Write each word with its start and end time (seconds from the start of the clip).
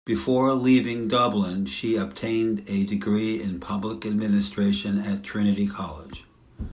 Before 0.03 0.53
leaving 0.55 1.09
Dublin 1.09 1.67
she 1.67 1.95
obtained 1.95 2.63
a 2.67 2.83
degree 2.85 3.39
in 3.39 3.59
public 3.59 4.03
administration 4.03 4.97
at 4.97 5.21
Trinity 5.23 5.67
College. 5.67 6.23